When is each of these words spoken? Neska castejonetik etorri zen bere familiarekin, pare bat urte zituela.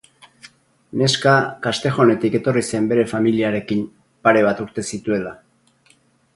Neska 1.01 1.33
castejonetik 1.65 2.39
etorri 2.41 2.65
zen 2.77 2.89
bere 2.93 3.05
familiarekin, 3.13 3.87
pare 4.29 4.45
bat 4.49 4.67
urte 4.67 4.89
zituela. 4.95 5.39